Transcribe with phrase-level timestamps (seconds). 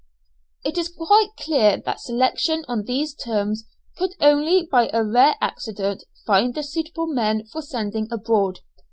[0.65, 3.65] It is quite clear that selection on these terms
[3.97, 8.61] could only by a rare accident find the suitable men for sending abroad.